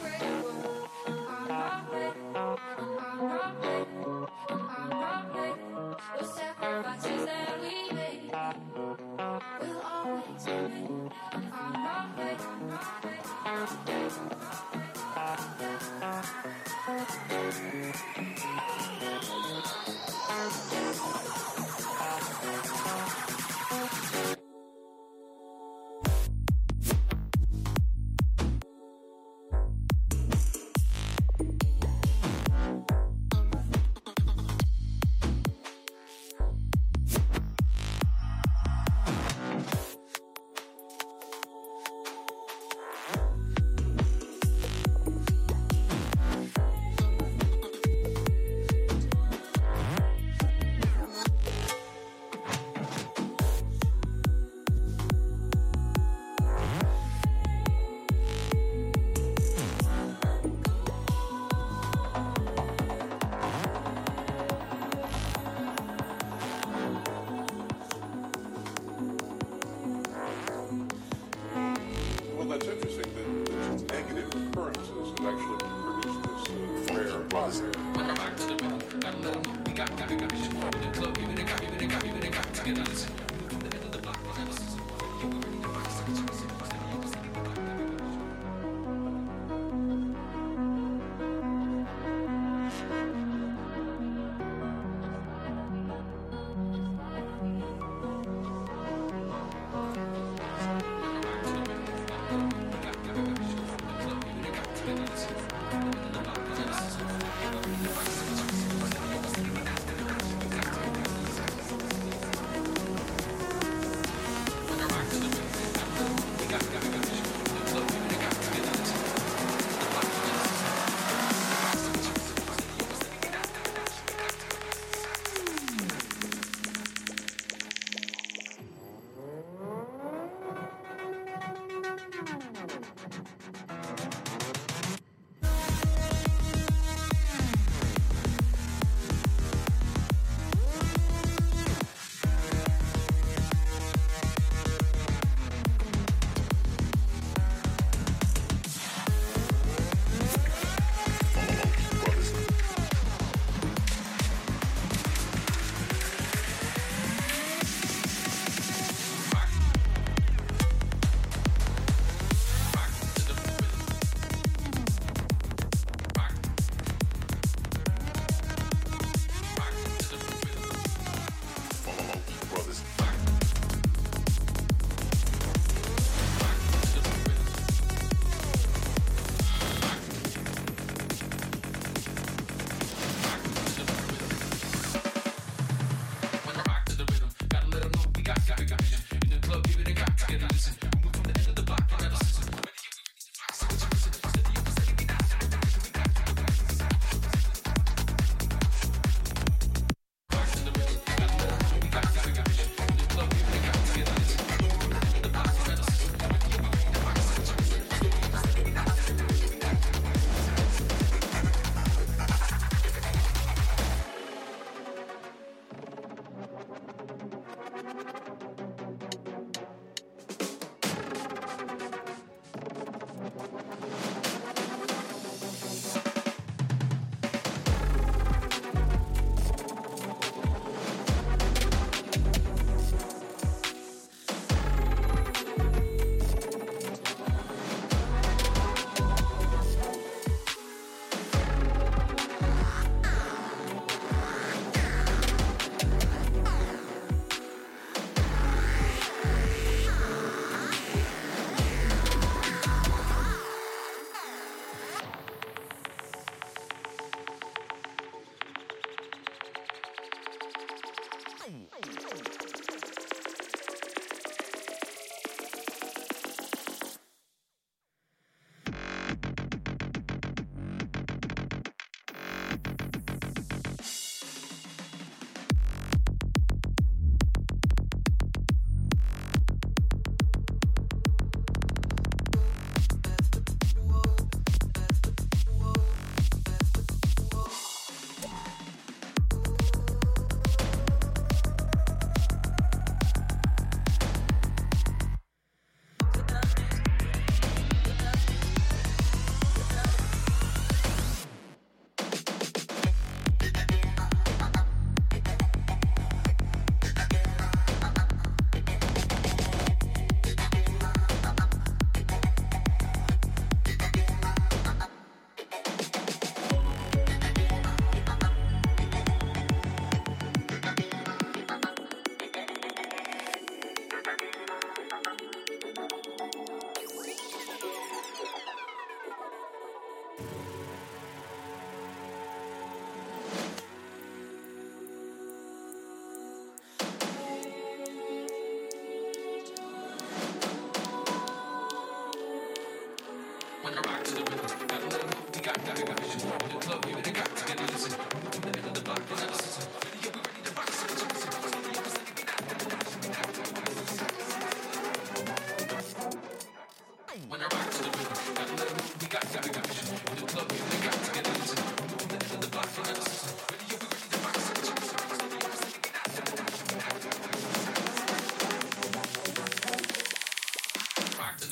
[0.00, 0.51] friend.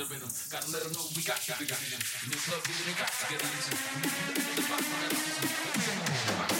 [0.00, 0.28] the rhythm.
[0.50, 1.98] Gotta let them know we got you, we got you.
[2.40, 3.44] Club, we got you, get
[6.56, 6.59] a.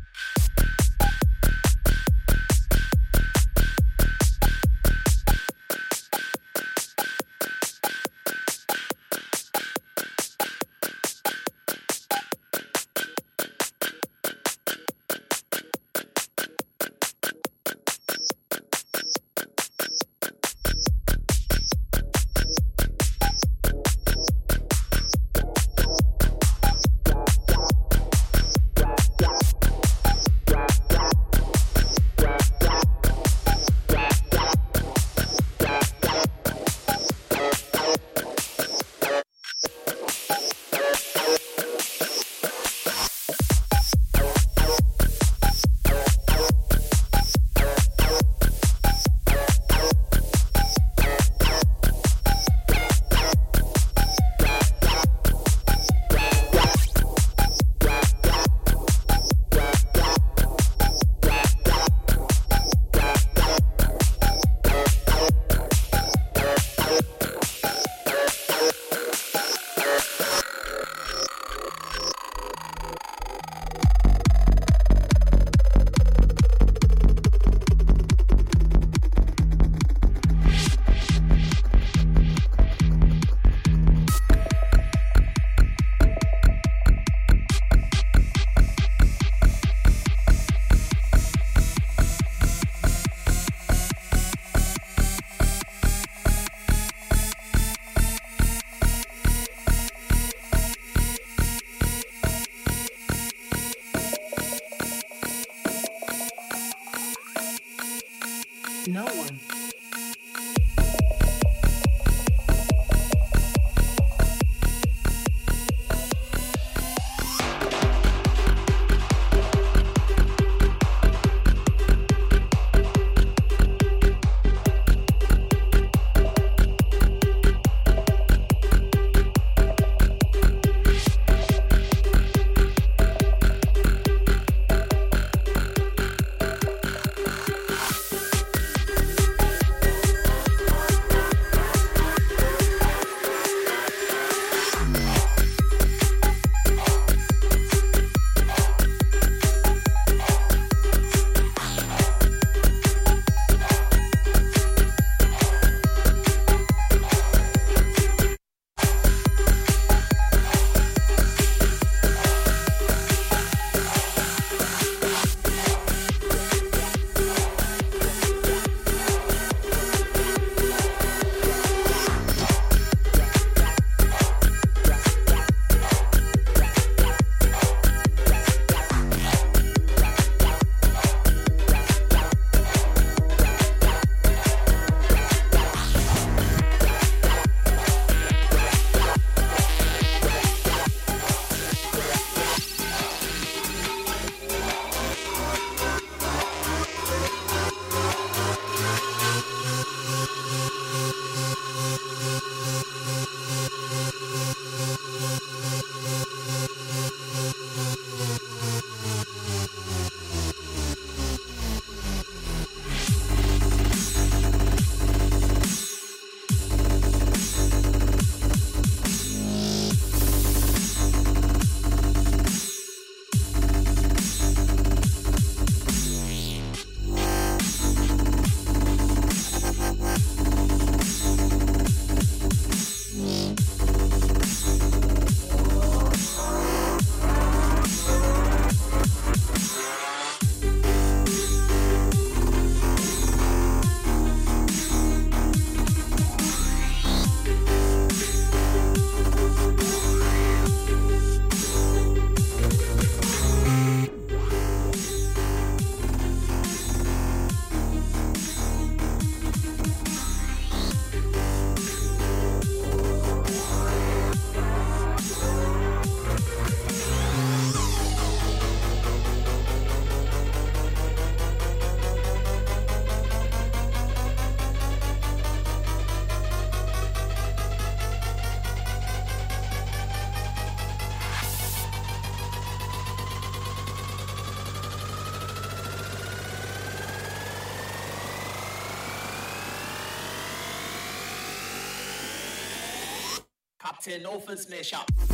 [294.03, 295.30] Captain Offers Mesh up.